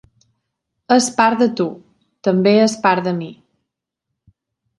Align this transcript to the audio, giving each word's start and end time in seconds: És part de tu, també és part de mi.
És 0.95 1.09
part 1.19 1.43
de 1.43 1.47
tu, 1.59 1.67
també 2.29 2.55
és 2.63 2.75
part 2.87 3.07
de 3.11 3.15
mi. 3.21 3.29